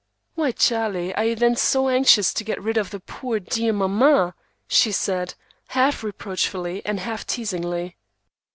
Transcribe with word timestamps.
"Why, 0.33 0.51
Charlie, 0.51 1.13
are 1.13 1.23
you 1.25 1.35
then 1.35 1.55
so 1.55 1.87
anxious 1.87 2.33
to 2.33 2.43
get 2.43 2.59
rid 2.59 2.75
of 2.75 2.89
poor, 3.05 3.39
dear 3.39 3.71
mamma?" 3.71 4.33
she 4.67 4.91
said, 4.91 5.35
half 5.67 6.03
reproachfully 6.03 6.83
and 6.83 6.99
half 6.99 7.27
teasingly. 7.27 7.97